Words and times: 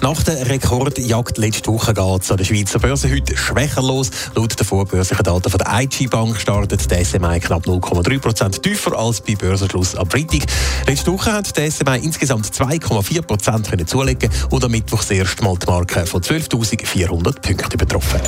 Nach 0.00 0.22
der 0.22 0.48
Rekordjagd 0.48 1.38
letzte 1.38 1.72
Woche 1.72 1.92
geht 1.92 2.22
es 2.22 2.30
an 2.30 2.36
der 2.36 2.44
Schweizer 2.44 2.78
Börse 2.78 3.10
heute 3.10 3.36
schwächer 3.36 3.82
los. 3.82 4.10
Laut 4.34 4.58
den 4.58 4.66
vorbörslichen 4.66 5.24
Daten 5.24 5.50
von 5.50 5.58
der 5.58 5.80
IG 5.80 6.06
Bank 6.06 6.40
startet 6.40 6.90
der 6.90 7.04
SMI 7.04 7.40
knapp 7.40 7.66
0,3% 7.66 8.62
tiefer 8.62 8.96
als 8.96 9.20
bei 9.20 9.34
Börsenschluss 9.34 9.96
am 9.96 10.08
Freitag. 10.08 10.42
Letzte 10.86 11.12
Woche 11.12 11.32
hat 11.32 11.56
der 11.56 11.70
SMI 11.70 11.98
insgesamt 12.02 12.46
2,4% 12.46 13.86
zulegen 13.86 14.30
und 14.50 14.64
am 14.64 14.70
Mittwoch 14.70 15.00
das 15.00 15.10
erste 15.10 15.42
Mal 15.42 15.56
die 15.56 15.66
Marke 15.66 16.06
von 16.06 16.22
12.400 16.22 17.40
Punkten 17.40 17.78
betroffen. 17.78 18.20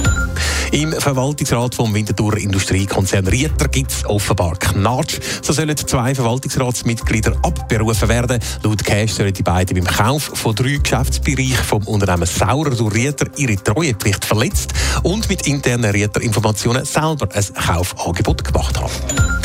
Im 0.72 0.92
Verwaltungsrat 0.92 1.74
vom 1.74 1.92
Winterthur 1.92 2.36
Industriekonzern 2.36 3.26
Rieter 3.26 3.66
gibt 3.66 3.90
es 3.90 4.06
offenbar 4.06 4.56
Knatsch. 4.56 5.18
So 5.42 5.52
sollen 5.52 5.76
zwei 5.76 6.14
Verwaltungsratsmitglieder 6.14 7.36
abberufen 7.42 8.08
werden. 8.08 8.38
Laut 8.62 8.84
Cash 8.84 9.14
sollen 9.14 9.32
die 9.32 9.42
beiden 9.42 9.74
beim 9.74 9.92
Kauf 9.92 10.30
von 10.34 10.54
drei 10.54 10.78
Geschäftsbereichen 10.80 11.64
vom 11.64 11.82
Unternehmen 11.88 12.26
Saurer 12.26 12.70
durch 12.70 12.94
Rieter 12.94 13.26
ihre 13.36 13.56
Treuepflicht 13.56 14.24
verletzt 14.24 14.72
und 15.02 15.28
mit 15.28 15.46
internen 15.48 15.90
Rieter-Informationen 15.90 16.84
selber 16.84 17.28
ein 17.34 17.44
Kaufangebot 17.54 18.44
gemacht 18.44 18.80
haben. 18.80 19.39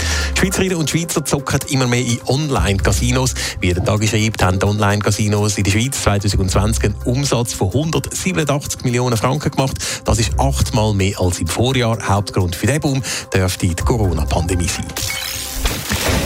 Schweizerinnen 0.46 0.78
und 0.78 0.88
Schweizer 0.88 1.26
zocken 1.26 1.60
immer 1.70 1.88
mehr 1.88 2.06
in 2.06 2.20
Online-Casinos. 2.28 3.34
Wie 3.62 3.74
der 3.74 3.84
Tag 3.84 4.08
schreibt, 4.08 4.44
haben 4.44 4.60
die 4.60 4.66
Online-Casinos 4.68 5.58
in 5.58 5.64
der 5.64 5.72
Schweiz 5.72 6.04
2020 6.04 6.84
einen 6.84 6.96
Umsatz 7.04 7.54
von 7.54 7.70
187 7.70 8.84
Millionen 8.84 9.18
Franken 9.18 9.50
gemacht. 9.50 9.76
Das 10.04 10.20
ist 10.20 10.40
achtmal 10.40 10.94
mehr 10.94 11.20
als 11.20 11.40
im 11.40 11.48
Vorjahr. 11.48 11.98
Hauptgrund 12.08 12.56
für 12.56 12.68
diesen 12.68 12.82
Boom 12.82 13.04
dürfte 13.34 13.66
die 13.66 13.76
Corona-Pandemie 13.76 14.68
sein. 14.68 14.86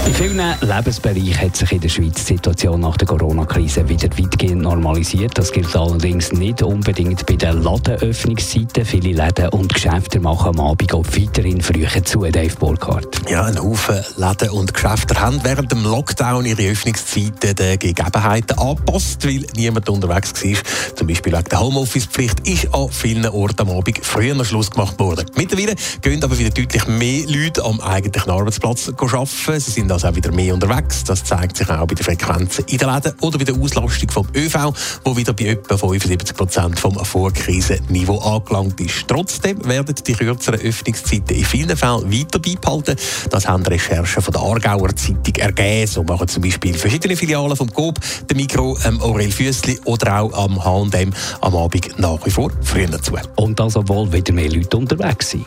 In 0.09 0.15
vielen 0.15 0.41
Lebensbereichen 0.61 1.39
hat 1.39 1.55
sich 1.55 1.71
in 1.71 1.81
der 1.81 1.89
Schweiz 1.89 2.15
die 2.15 2.33
Situation 2.33 2.79
nach 2.79 2.97
der 2.97 3.07
Corona-Krise 3.07 3.87
wieder 3.87 4.09
weitgehend 4.17 4.63
normalisiert. 4.63 5.37
Das 5.37 5.51
gilt 5.51 5.75
allerdings 5.75 6.31
nicht 6.31 6.63
unbedingt 6.63 7.27
bei 7.27 7.35
den 7.35 7.61
Ladenöffnungszeiten. 7.61 8.85
Viele 8.85 9.11
Läden 9.11 9.49
und 9.49 9.71
Geschäfte 9.71 10.19
machen 10.19 10.57
am 10.57 10.61
Abend 10.61 10.95
auch 10.95 11.05
weiterhin 11.05 11.61
früher 11.61 12.03
zu, 12.03 12.23
Dave 12.23 12.55
Burkhardt. 12.55 13.29
Ja, 13.29 13.43
ein 13.43 13.61
Haufen 13.61 14.03
Läden 14.17 14.49
und 14.49 14.73
Geschäfte 14.73 15.13
haben 15.21 15.41
während 15.43 15.71
dem 15.71 15.83
Lockdown 15.83 16.43
ihre 16.43 16.71
Öffnungszeiten 16.71 17.55
den 17.55 17.77
Gegebenheiten 17.77 18.57
angepasst, 18.57 19.23
weil 19.27 19.45
niemand 19.55 19.89
unterwegs 19.89 20.33
war. 20.33 20.95
Zum 20.95 21.05
Beispiel 21.05 21.33
wegen 21.33 21.49
der 21.49 21.59
Homeoffice-Pflicht 21.59 22.47
ist 22.47 22.73
an 22.73 22.89
vielen 22.89 23.27
Orten 23.27 23.61
am 23.61 23.77
Abend 23.77 23.99
früher 24.01 24.43
Schluss 24.43 24.71
gemacht 24.71 24.97
worden. 24.97 25.27
Mittlerweile 25.35 25.75
gehen 26.01 26.23
aber 26.23 26.35
wieder 26.39 26.49
deutlich 26.49 26.87
mehr 26.87 27.27
Leute 27.27 27.63
am 27.63 27.79
eigentlichen 27.79 28.31
Arbeitsplatz 28.31 28.89
arbeiten. 28.89 29.59
Sie 29.59 29.69
sind 29.69 29.98
also 29.99 30.13
auch 30.13 30.15
wieder 30.15 30.31
mehr 30.31 30.53
unterwegs. 30.53 31.03
Das 31.03 31.23
zeigt 31.23 31.57
sich 31.57 31.69
auch 31.69 31.85
bei 31.85 31.95
den 31.95 32.03
Frequenzen 32.03 32.63
in 32.67 32.77
den 32.77 32.89
Läden 32.89 33.13
oder 33.21 33.37
bei 33.37 33.43
der 33.43 33.55
Auslastung 33.55 34.09
vom 34.09 34.27
ÖV, 34.33 34.73
wo 35.03 35.17
wieder 35.17 35.33
bei 35.33 35.45
etwa 35.45 35.77
75 35.77 36.35
Prozent 36.35 36.79
vom 36.79 36.93
Vorkrisenniveau 36.93 38.17
angelangt 38.19 38.79
ist. 38.79 39.07
Trotzdem 39.07 39.65
werden 39.67 39.95
die 39.95 40.13
kürzeren 40.13 40.59
Öffnungszeiten 40.61 41.35
in 41.35 41.43
vielen 41.43 41.75
Fällen 41.75 42.11
weiter 42.11 42.39
beibehalten. 42.39 42.95
Das 43.29 43.47
haben 43.47 43.65
Recherchen 43.65 44.21
von 44.21 44.31
der 44.31 44.41
Aargauer 44.41 44.95
Zeitung 44.95 45.35
ergeben. 45.35 45.87
So 45.87 46.03
machen 46.03 46.27
zum 46.27 46.43
Beispiel 46.43 46.73
verschiedene 46.75 47.17
Filialen 47.17 47.55
vom 47.55 47.71
Coop, 47.73 47.99
der 48.29 48.37
Mikro, 48.37 48.77
ähm, 48.85 49.01
Aurel 49.01 49.31
Füssli 49.31 49.79
oder 49.83 50.21
auch 50.21 50.33
am 50.33 50.63
H&M 50.63 51.11
am 51.41 51.55
Abend 51.55 51.99
nach 51.99 52.25
wie 52.25 52.31
vor 52.31 52.51
früher 52.61 53.01
zu. 53.01 53.17
Und 53.35 53.59
das, 53.59 53.75
obwohl 53.75 54.11
wieder 54.13 54.33
mehr 54.33 54.49
Leute 54.49 54.77
unterwegs 54.77 55.31
sind. 55.31 55.45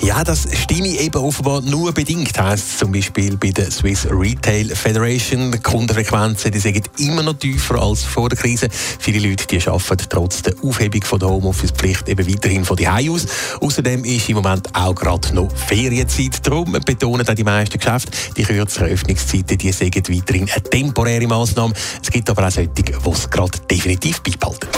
Ja, 0.00 0.22
das 0.22 0.46
stimme 0.52 0.88
eben 0.88 1.16
offenbar 1.16 1.60
nur 1.62 1.92
bedingt, 1.92 2.38
heisst 2.38 2.78
zum 2.78 2.92
Beispiel 2.92 3.36
bei 3.36 3.50
der 3.50 3.70
Swiss 3.78 4.08
Retail 4.10 4.74
Federation. 4.74 5.52
Die 5.52 5.58
Kundenfrequenzen 5.60 6.50
die 6.50 6.58
sind 6.58 6.90
immer 6.98 7.22
noch 7.22 7.38
tiefer 7.38 7.80
als 7.80 8.02
vor 8.02 8.28
der 8.28 8.36
Krise. 8.36 8.68
Viele 8.72 9.28
Leute 9.28 9.46
die 9.46 9.64
arbeiten 9.68 10.06
trotz 10.08 10.42
der 10.42 10.54
Aufhebung 10.64 11.02
von 11.04 11.20
der 11.20 11.28
Homeoffice-Pflicht 11.28 12.08
eben 12.08 12.28
weiterhin 12.28 12.64
von 12.64 12.76
die 12.76 12.88
aus. 12.88 13.26
Außerdem 13.60 14.04
ist 14.04 14.28
im 14.28 14.36
Moment 14.36 14.74
auch 14.74 14.96
gerade 14.96 15.32
noch 15.32 15.54
Ferienzeit. 15.54 16.44
Darum 16.44 16.72
betonen 16.72 17.28
auch 17.28 17.34
die 17.34 17.44
meisten 17.44 17.78
Geschäfte, 17.78 18.10
die 18.36 18.42
kürzeren 18.42 18.88
Öffnungszeiten 18.88 19.56
die 19.56 19.70
sind 19.70 19.94
weiterhin 19.96 20.50
eine 20.50 20.62
temporäre 20.64 21.28
Massnahme. 21.28 21.72
Es 22.02 22.10
gibt 22.10 22.28
aber 22.30 22.48
auch 22.48 22.50
solche, 22.50 22.70
die 22.70 22.84
es 22.92 23.30
gerade 23.30 23.58
definitiv 23.70 24.20
beibehalten. 24.22 24.68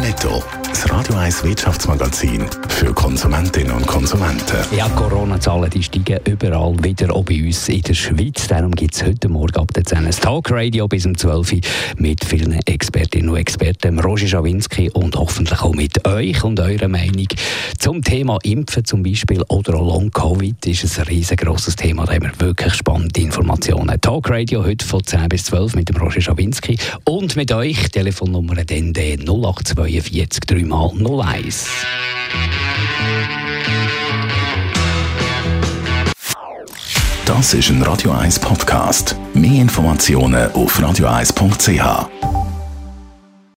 Netto, 0.00 0.42
das 0.76 0.90
Radio 0.90 1.14
1 1.14 1.42
Wirtschaftsmagazin 1.44 2.44
für 2.68 2.92
Konsumentinnen 2.92 3.72
und 3.72 3.86
Konsumenten. 3.86 4.58
Ja, 4.76 4.86
Corona-Zahlen 4.90 5.70
die 5.70 5.82
steigen 5.82 6.18
überall 6.26 6.74
wieder, 6.84 7.14
auch 7.14 7.24
bei 7.24 7.42
uns 7.42 7.68
in 7.70 7.80
der 7.80 7.94
Schweiz. 7.94 8.46
Darum 8.46 8.72
gibt 8.72 8.94
es 8.94 9.02
heute 9.02 9.30
Morgen 9.30 9.56
ab 9.56 9.72
der 9.72 9.84
10 9.84 10.04
ein 10.04 10.10
Talkradio 10.10 10.86
bis 10.86 11.06
um 11.06 11.16
12 11.16 11.52
Uhr 11.52 11.60
mit 11.96 12.22
vielen 12.22 12.52
Expertinnen 12.66 13.30
und 13.30 13.38
Experten, 13.38 14.00
Roger 14.00 14.26
Schawinski 14.26 14.90
und 14.90 15.16
hoffentlich 15.16 15.62
auch 15.62 15.72
mit 15.72 16.06
euch 16.06 16.44
und 16.44 16.60
eurer 16.60 16.88
Meinung 16.88 17.28
zum 17.78 18.02
Thema 18.02 18.38
Impfen 18.42 18.84
zum 18.84 19.02
Beispiel 19.02 19.42
oder 19.48 19.76
auch 19.76 19.94
Long-Covid 19.94 20.66
ist 20.66 20.98
ein 20.98 21.06
riesengroßes 21.06 21.76
Thema. 21.76 22.04
Da 22.04 22.14
haben 22.14 22.24
wir 22.24 22.46
wirklich 22.46 22.74
spannende 22.74 23.20
Informationen. 23.20 23.98
Talkradio 23.98 24.62
heute 24.62 24.84
von 24.84 25.02
10 25.02 25.28
bis 25.30 25.44
12 25.44 25.74
mit 25.76 25.88
dem 25.88 25.96
Roger 25.96 26.20
Schawinski 26.20 26.76
und 27.04 27.34
mit 27.34 27.50
euch. 27.52 27.88
Telefonnummer 27.88 28.56
dann 28.56 28.92
0842 28.92 30.40
3 30.46 30.65
mal 30.68 30.90
01. 31.24 31.68
Das 37.24 37.54
ist 37.54 37.70
ein 37.70 37.82
Radio 37.82 38.12
1 38.12 38.38
Podcast. 38.38 39.16
Mehr 39.34 39.62
Informationen 39.62 40.50
auf 40.52 40.78
radio1.ch. 40.78 42.35